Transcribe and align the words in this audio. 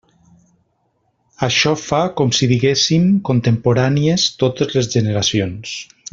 Això 1.47 1.73
fa, 1.81 1.99
com 2.21 2.33
si 2.37 2.49
diguéssim, 2.53 3.05
contemporànies 3.29 4.27
totes 4.45 4.75
les 4.79 4.91
generacions. 4.97 5.77